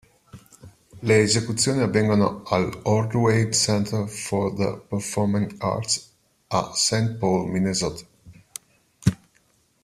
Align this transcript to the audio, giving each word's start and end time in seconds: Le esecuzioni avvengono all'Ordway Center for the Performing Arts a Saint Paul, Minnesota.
Le 1.07 1.15
esecuzioni 1.21 1.81
avvengono 1.83 2.41
all'Ordway 2.47 3.53
Center 3.53 4.07
for 4.09 4.51
the 4.55 4.81
Performing 4.89 5.57
Arts 5.61 6.11
a 6.47 6.71
Saint 6.73 7.19
Paul, 7.19 7.47
Minnesota. 7.51 8.03